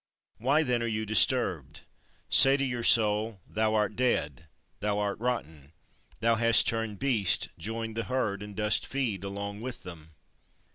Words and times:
Why 0.39 0.63
then 0.63 0.81
are 0.81 0.87
you 0.87 1.05
disturbed? 1.05 1.81
Say 2.27 2.57
to 2.57 2.63
your 2.65 2.81
soul: 2.81 3.39
"Thou 3.47 3.75
art 3.75 3.95
dead: 3.95 4.47
thou 4.79 4.97
art 4.97 5.19
rotten: 5.19 5.73
thou 6.21 6.33
hast 6.37 6.65
turned 6.65 6.97
beast, 6.97 7.49
joined 7.59 7.95
the 7.95 8.05
herd, 8.05 8.41
and 8.41 8.55
dost 8.55 8.87
feed 8.87 9.23
along 9.23 9.61
with 9.61 9.83
them." 9.83 10.15